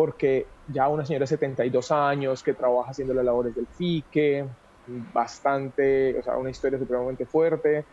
[0.00, 4.48] porque ya una señora de 72 años que trabaja haciendo las labores del FIQUE,
[5.12, 7.84] bastante, o sea, una historia supremamente fuerte.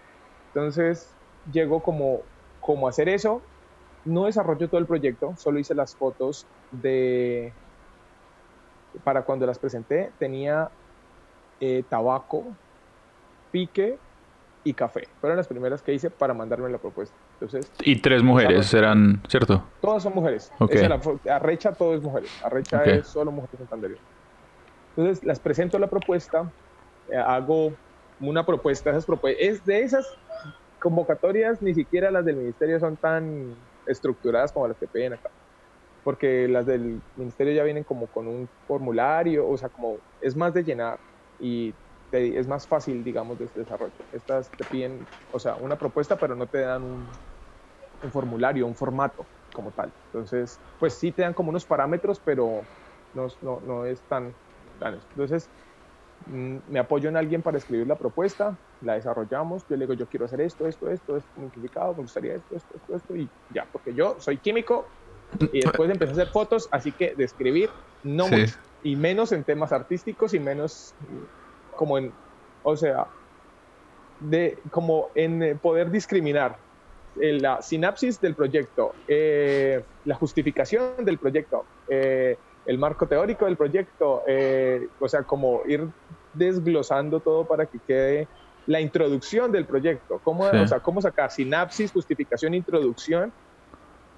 [0.47, 1.13] Entonces
[1.51, 2.21] llegó como,
[2.61, 3.41] como hacer eso.
[4.05, 7.51] No desarrolló todo el proyecto, solo hice las fotos de...
[9.03, 10.71] Para cuando las presenté tenía
[11.59, 12.45] eh, tabaco,
[13.51, 13.97] pique
[14.63, 15.07] y café.
[15.21, 17.15] Fueron las primeras que hice para mandarme la propuesta.
[17.33, 19.63] Entonces, y tres mujeres eran, ¿cierto?
[19.81, 20.51] Todas son mujeres.
[21.29, 22.31] Arrecha todo es mujeres.
[22.43, 24.03] Arrecha es solo mujeres santandereanas.
[24.95, 26.51] Entonces las presento la propuesta,
[27.09, 27.71] eh, hago
[28.19, 29.05] una propuesta, esas
[29.37, 30.07] es de esas
[30.79, 35.29] convocatorias ni siquiera las del ministerio son tan estructuradas como las que piden acá.
[36.03, 40.53] Porque las del ministerio ya vienen como con un formulario, o sea, como es más
[40.53, 40.99] de llenar
[41.39, 41.73] y
[42.11, 43.93] es más fácil, digamos, de este desarrollo.
[44.11, 47.07] Estas te piden, o sea, una propuesta, pero no te dan un,
[48.01, 49.93] un formulario, un formato como tal.
[50.05, 52.61] Entonces, pues sí te dan como unos parámetros, pero
[53.13, 54.35] no, no, no es tan,
[54.79, 54.99] tan...
[55.11, 55.49] Entonces,
[56.25, 60.07] mm, me apoyo en alguien para escribir la propuesta, la desarrollamos, yo le digo, yo
[60.07, 63.67] quiero hacer esto, esto, esto, esto, simplificado, me gustaría esto, esto, esto, esto, y ya,
[63.71, 64.87] porque yo soy químico
[65.39, 67.69] y después empecé a hacer fotos, así que de escribir
[68.03, 70.95] no mucho, y menos en temas artísticos y menos
[71.77, 72.11] como en,
[72.63, 73.07] o sea,
[74.19, 76.57] de como en eh, poder discriminar
[77.19, 83.57] eh, la sinapsis del proyecto, eh, la justificación del proyecto, eh, el marco teórico del
[83.57, 84.23] proyecto,
[84.99, 85.87] o sea, como ir
[86.33, 88.27] desglosando todo para que quede
[88.65, 93.31] la introducción del proyecto, cómo, o sea, cómo sacar sinapsis, justificación, introducción,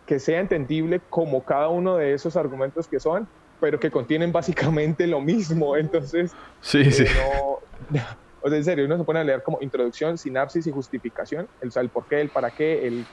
[0.07, 3.27] que sea entendible como cada uno de esos argumentos que son,
[3.59, 5.75] pero que contienen básicamente lo mismo.
[5.77, 7.05] Entonces, sí, sí.
[7.05, 7.99] No,
[8.41, 11.71] o sea, en serio, uno se pone a leer como introducción, sinapsis y justificación, el,
[11.75, 13.05] el por qué, el para qué, el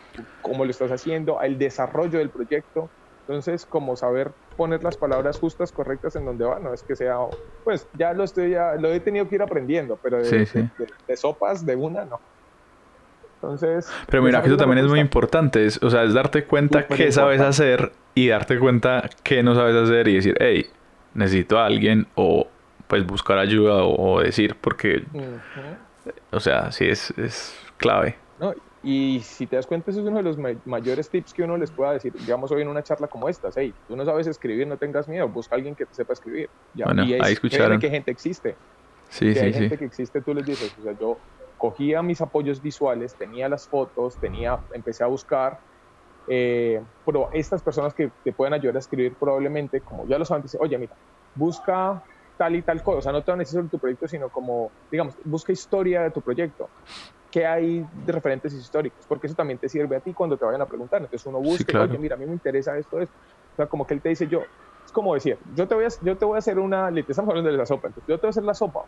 [0.43, 2.89] cómo lo estás haciendo, el desarrollo del proyecto.
[3.23, 7.19] Entonces, como saber poner las palabras justas, correctas en donde va, no es que sea,
[7.65, 10.71] pues ya lo estoy, ya lo he tenido que ir aprendiendo, pero de,
[11.09, 12.21] de, sopas de una, no.
[13.37, 13.91] Entonces.
[14.09, 17.13] Pero mira, que eso también es muy importante, es, o sea, es darte cuenta qué
[17.13, 20.67] sabes hacer y darte cuenta qué no sabes hacer y decir, hey,
[21.15, 22.49] necesito a alguien o
[22.87, 25.05] pues buscar ayuda o, decir, porque,
[26.31, 28.17] o sea, sí es, es clave.
[28.41, 31.57] No, y si te das cuenta, eso es uno de los mayores tips que uno
[31.57, 34.67] les pueda decir, digamos hoy en una charla como esta, hey, tú no sabes escribir,
[34.67, 36.49] no tengas miedo, busca a alguien que te sepa escribir.
[36.75, 37.81] Ya, bueno, y ahí escucharon.
[37.81, 38.55] que gente existe.
[39.09, 41.19] Sí, sí, hay gente que existe, tú les dices, o sea, yo
[41.57, 45.59] cogía mis apoyos visuales, tenía las fotos, tenía, empecé a buscar,
[46.27, 50.43] eh, pero estas personas que te pueden ayudar a escribir probablemente, como ya lo saben,
[50.43, 50.97] dicen, oye, mira,
[51.35, 52.03] busca
[52.37, 54.29] tal y tal cosa, o sea, no te van a decir sobre tu proyecto, sino
[54.29, 56.71] como, digamos, busca historia de tu proyecto,
[57.31, 60.61] qué hay de referentes históricos, porque eso también te sirve a ti cuando te vayan
[60.61, 63.67] a preguntar, entonces uno busca, oye, mira, a mí me interesa esto, esto, o sea,
[63.69, 64.43] como que él te dice, yo,
[64.85, 67.31] es como decir, yo te voy a, yo te voy a hacer una, le estamos
[67.31, 68.81] hablando de la sopa, entonces yo te voy a hacer la sopa,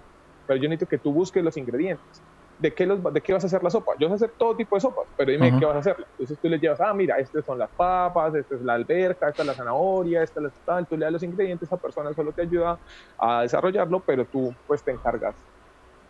[0.46, 2.22] pero yo necesito que tú busques los ingredientes,
[2.58, 3.92] ¿de qué, los, ¿de qué vas a hacer la sopa?
[3.98, 5.96] Yo a hacer todo tipo de sopas, pero dime qué vas a hacer.
[6.12, 9.42] Entonces tú le llevas, ah, mira, estas son las papas, esta es la alberca, esta
[9.42, 12.32] es la zanahoria, esta es la tal, tú le das los ingredientes, esa persona solo
[12.32, 12.78] te ayuda
[13.18, 15.36] a desarrollarlo, pero tú pues te encargas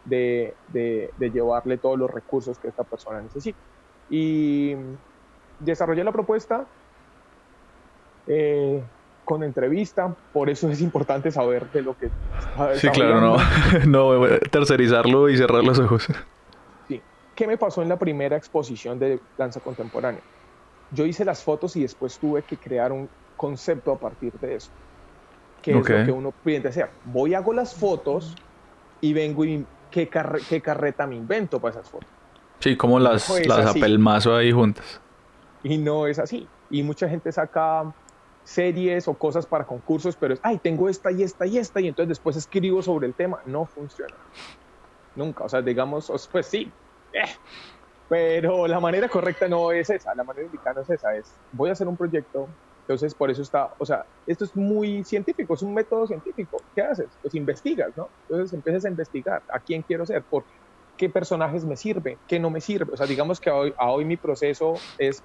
[0.05, 3.59] de, de, llevarle todos los recursos que esta persona necesita.
[4.09, 4.75] Y
[5.61, 6.65] desarrollé la propuesta
[8.27, 8.83] eh,
[9.27, 12.09] con entrevista, por eso es importante saber de lo que...
[12.77, 13.37] Sí, claro, no,
[13.87, 16.09] no tercerizarlo y cerrar los ojos.
[17.39, 20.21] ¿Qué me pasó en la primera exposición de danza contemporánea?
[20.91, 24.73] Yo hice las fotos y después tuve que crear un concepto a partir de eso.
[25.63, 26.91] Que es lo que uno piensa hacer.
[27.05, 28.35] Voy, hago las fotos
[29.01, 30.11] y vengo y qué,
[30.49, 32.11] qué carreta me invento para esas fotos.
[32.59, 35.01] Sí, como las, las apelmazo ahí juntas.
[35.63, 36.49] Y no es así.
[36.71, 37.95] Y mucha gente saca
[38.43, 41.87] series o cosas para concursos, pero es, ay, tengo esta y esta y esta, y
[41.87, 43.39] entonces después escribo sobre el tema.
[43.47, 44.17] No funciona.
[45.15, 45.45] Nunca.
[45.45, 46.73] O sea, digamos, pues sí,
[48.09, 51.69] pero la manera correcta no es esa, la manera indicada no es esa, es voy
[51.69, 52.49] a hacer un proyecto,
[52.81, 56.83] entonces por eso está, o sea, esto es muy científico, es un método científico, ¿qué
[56.83, 57.19] haces?
[57.21, 58.09] Pues investigas, ¿no?
[58.29, 60.45] Entonces empiezas a investigar a quién quiero ser, por
[60.97, 64.05] qué personajes me sirven, qué no me sirve, o sea, digamos que hoy, a hoy
[64.05, 65.23] mi proceso es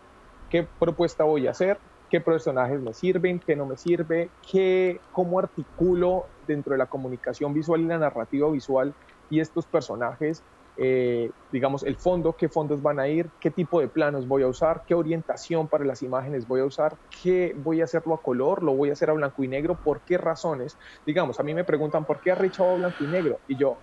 [0.49, 1.79] qué propuesta voy a hacer,
[2.09, 7.53] qué personajes me sirven, qué no me sirve, qué, cómo articulo dentro de la comunicación
[7.53, 8.93] visual y la narrativa visual
[9.29, 10.43] y estos personajes
[10.75, 14.47] eh, digamos, el fondo, qué fondos van a ir, qué tipo de planos voy a
[14.47, 18.63] usar, qué orientación para las imágenes voy a usar, qué voy a hacerlo a color,
[18.63, 20.77] lo voy a hacer a blanco y negro, por qué razones.
[21.05, 23.41] Digamos, a mí me preguntan, ¿por qué ha rechazado blanco y negro?
[23.47, 23.81] Y yo,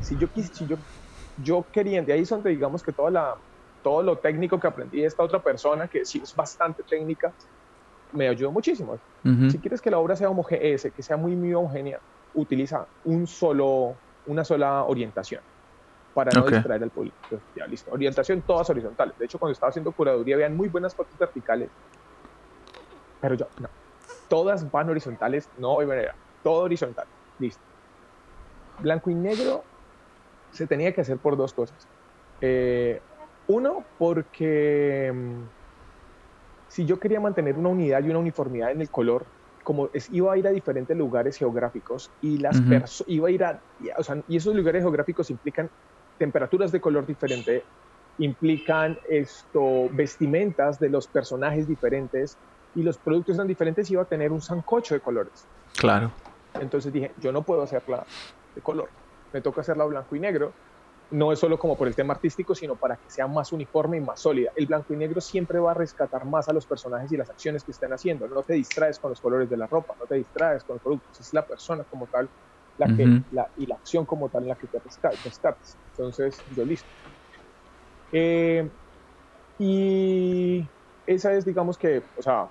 [0.00, 0.76] si yo si yo,
[1.36, 3.34] yo quería, de ahí es donde digamos que toda la,
[3.82, 7.34] todo lo técnico que aprendí de esta otra persona, que sí es bastante técnica,
[8.12, 8.96] me ayudó muchísimo.
[9.50, 12.00] Si quieres que la obra sea homogénea, que sea muy, muy homogénea,
[12.32, 15.42] utiliza un solo, una sola orientación
[16.18, 17.16] para no distraer al público.
[17.54, 17.92] ya, listo.
[17.92, 19.16] Orientación, todas horizontales.
[19.16, 21.70] De hecho, cuando estaba haciendo curaduría, vean muy buenas fotos verticales.
[23.20, 23.68] Pero yo, no.
[24.26, 26.16] Todas van horizontales, no hay manera.
[26.42, 27.06] Todo horizontal.
[27.38, 27.62] Listo.
[28.80, 29.62] Blanco y negro
[30.50, 31.86] se tenía que hacer por dos cosas.
[32.40, 33.00] Eh,
[33.46, 35.42] uno, porque mm,
[36.66, 39.24] si yo quería mantener una unidad y una uniformidad en el color,
[39.62, 42.60] como es, iba a ir a diferentes lugares geográficos y las
[43.06, 43.62] iba a ir a,
[43.98, 45.70] o sea, y esos lugares geográficos implican
[46.18, 47.64] temperaturas de color diferente,
[48.18, 52.36] implican esto, vestimentas de los personajes diferentes
[52.74, 55.46] y los productos eran diferentes y iba a tener un sancocho de colores.
[55.78, 56.12] Claro.
[56.54, 58.04] Entonces dije, yo no puedo hacerla
[58.54, 58.90] de color.
[59.32, 60.52] me toca hacerla blanco y negro.
[61.10, 64.00] No es solo como por el tema artístico, sino para que sea más uniforme y
[64.00, 64.50] más sólida.
[64.56, 67.64] El blanco y negro siempre va a rescatar más a los personajes y las acciones
[67.64, 68.28] que estén haciendo.
[68.28, 71.18] No te distraes con los colores de la ropa, no te distraes con los productos,
[71.18, 72.28] es la persona como tal
[72.78, 75.76] la que, la, y la acción como tal en la que te rescates.
[75.92, 76.88] Entonces, yo listo.
[78.12, 78.68] Eh,
[79.58, 80.64] y
[81.06, 82.48] esa es, digamos que, o sea,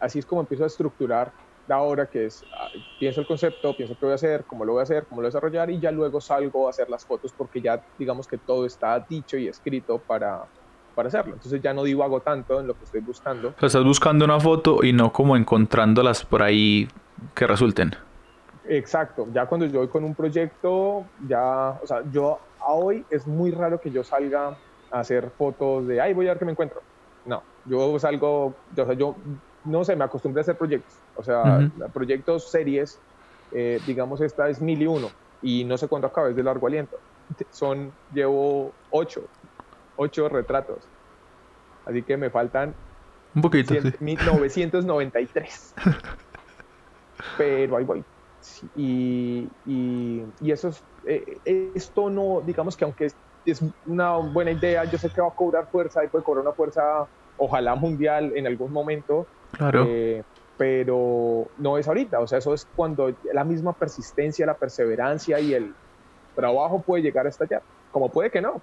[0.00, 1.32] así es como empiezo a estructurar
[1.66, 4.72] la obra, que es, ah, pienso el concepto, pienso qué voy a hacer, cómo lo
[4.72, 7.04] voy a hacer, cómo lo voy a desarrollar, y ya luego salgo a hacer las
[7.04, 10.46] fotos porque ya, digamos que todo está dicho y escrito para,
[10.94, 11.34] para hacerlo.
[11.34, 13.54] Entonces ya no divago tanto en lo que estoy buscando.
[13.60, 16.88] O estás buscando una foto y no como encontrándolas por ahí
[17.34, 17.94] que resulten.
[18.64, 23.26] Exacto, ya cuando yo voy con un proyecto, ya, o sea, yo a hoy es
[23.26, 24.48] muy raro que yo salga
[24.90, 26.82] a hacer fotos de, ay, voy a ver qué me encuentro.
[27.24, 29.16] No, yo salgo, o sea, yo
[29.64, 33.02] no sé, me acostumbré a hacer proyectos, o sea, proyectos, series,
[33.50, 36.98] eh, digamos, esta es mil y uno, y no sé cuándo acabes de largo aliento.
[37.50, 39.30] Son, llevo ocho,
[39.96, 40.90] ocho retratos.
[41.84, 42.76] Así que me faltan
[43.34, 45.74] un poquito, 1993.
[47.36, 48.04] Pero ahí voy.
[48.74, 54.84] Y, y, eso es, eh, esto no, digamos que aunque es, es, una buena idea,
[54.84, 56.82] yo sé que va a cobrar fuerza y puede cobrar una fuerza,
[57.36, 59.26] ojalá mundial en algún momento.
[59.52, 59.86] Claro.
[59.88, 60.22] Eh,
[60.56, 65.54] pero no es ahorita, o sea, eso es cuando la misma persistencia, la perseverancia y
[65.54, 65.74] el
[66.34, 68.62] trabajo puede llegar hasta allá, como puede que no.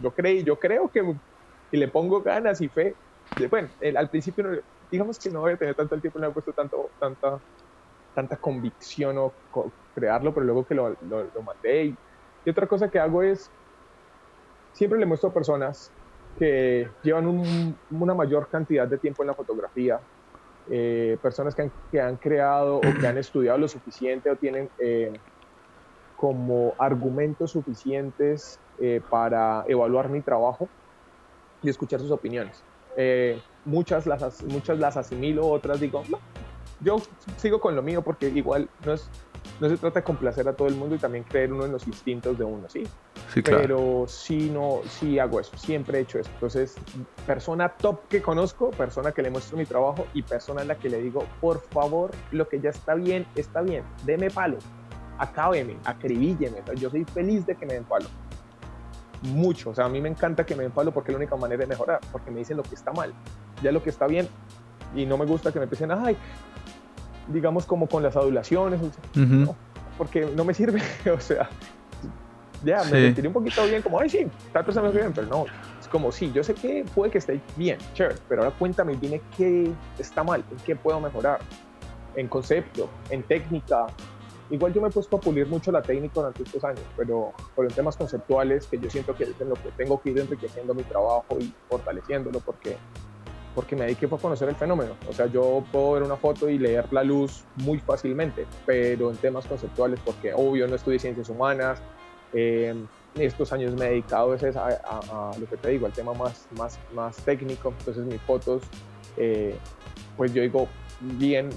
[0.00, 1.02] Yo, creo, yo creo que
[1.70, 2.96] y le pongo ganas y fe.
[3.50, 6.52] Bueno, al principio, digamos que no voy a tener tanto el tiempo, no he puesto
[6.52, 7.40] tanto, tanta
[8.14, 9.32] tanta convicción o
[9.94, 11.84] crearlo, pero luego que lo, lo, mandé.
[12.44, 13.50] Y, otra cosa que hago es,
[14.72, 15.90] siempre le muestro a personas
[16.38, 20.00] que llevan una mayor cantidad de tiempo en la fotografía,
[20.70, 24.70] eh, personas que han, que han, creado o que han estudiado lo suficiente o tienen
[24.78, 25.12] eh,
[26.16, 30.68] como argumentos suficientes eh, para evaluar mi trabajo
[31.62, 32.62] y escuchar sus opiniones.
[33.64, 36.18] muchas, las, muchas las asimilo, otras digo, no,
[36.80, 36.96] yo
[37.36, 39.10] sigo con lo mío porque igual no es
[39.60, 41.86] no se trata de complacer a todo el mundo y también creer uno en los
[41.86, 42.84] instintos de uno, ¿sí?
[43.32, 43.62] Sí, claro.
[43.62, 46.30] Pero sí, no, sí hago eso, siempre he hecho eso.
[46.34, 46.76] Entonces,
[47.26, 50.88] persona top que conozco, persona que le muestro mi trabajo y persona a la que
[50.88, 54.58] le digo, por favor, lo que ya está bien, está bien, deme palo,
[55.18, 56.62] acábeme, acribílleme.
[56.76, 58.08] Yo soy feliz de que me den palo.
[59.22, 61.36] Mucho, o sea, a mí me encanta que me den palo porque es la única
[61.36, 63.12] manera de mejorar, porque me dicen lo que está mal.
[63.62, 64.26] Ya lo que está bien,
[64.94, 66.16] y no me gusta que me empiecen, ay,
[67.32, 68.80] digamos, como con las adulaciones,
[69.96, 70.82] porque no me sirve,
[71.14, 71.48] o sea,
[72.64, 75.46] ya, me sentiré un poquito bien, como, ay, sí, tal persona me bien, pero no,
[75.78, 79.22] es como, sí, yo sé que puede que esté bien, chévere, pero ahora cuéntame, dime
[79.36, 81.40] qué está mal, en qué puedo mejorar,
[82.16, 83.86] en concepto, en técnica.
[84.50, 87.66] Igual yo me he puesto a pulir mucho la técnica durante estos años, pero por
[87.66, 90.74] en temas conceptuales que yo siento que es en lo que tengo que ir enriqueciendo
[90.74, 92.76] mi trabajo y fortaleciéndolo, porque
[93.54, 94.92] porque me dediqué a conocer el fenómeno.
[95.08, 99.16] O sea, yo puedo ver una foto y leer la luz muy fácilmente, pero en
[99.16, 101.80] temas conceptuales, porque obvio no estudié ciencias humanas,
[102.32, 102.74] eh,
[103.16, 106.78] estos años me he dedicado a, a, lo que te digo, al tema más, más,
[106.94, 108.62] más técnico, entonces mis fotos,
[109.16, 109.56] eh,
[110.16, 110.68] pues yo digo
[111.00, 111.48] bien,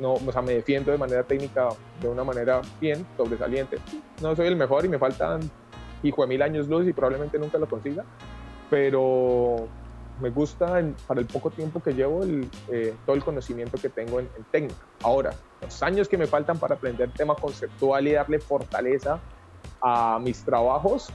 [0.00, 1.68] no, o sea, me defiendo de manera técnica
[2.00, 3.78] de una manera bien, sobresaliente.
[4.20, 5.40] No soy el mejor y me faltan
[6.02, 8.04] hijo de mil años luz y probablemente nunca lo consiga,
[8.70, 9.68] pero
[10.22, 14.28] me gusta para el poco tiempo que llevo eh, todo el conocimiento que tengo en,
[14.50, 14.86] técnica.
[15.02, 19.18] Ahora, los años que me faltan para aprender tema conceptual y darle fortaleza
[19.82, 21.08] a mis trabajos,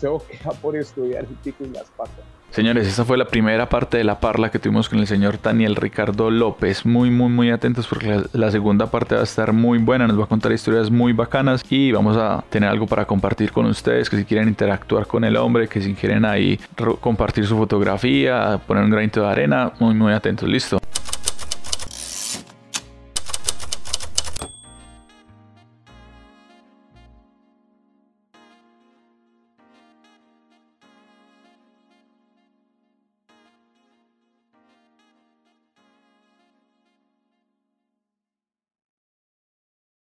[0.00, 2.24] tengo que por estudiar el pico y las patas.
[2.50, 5.76] Señores, esa fue la primera parte de la parla que tuvimos con el señor Daniel
[5.76, 6.84] Ricardo López.
[6.84, 10.08] Muy, muy, muy atentos porque la, segunda parte va a estar muy buena.
[10.08, 13.66] Nos va a contar historias muy bacanas y vamos a tener algo para compartir con
[13.66, 14.10] ustedes.
[14.10, 16.58] Que si quieren interactuar con el hombre, que si quieren ahí
[17.00, 20.48] compartir su fotografía, poner un granito de arena, muy, muy atentos.
[20.48, 20.79] Listo.